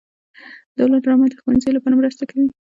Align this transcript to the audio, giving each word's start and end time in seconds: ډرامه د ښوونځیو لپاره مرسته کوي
ډرامه 1.03 1.25
د 1.29 1.33
ښوونځیو 1.41 1.75
لپاره 1.77 1.97
مرسته 1.99 2.23
کوي 2.29 2.47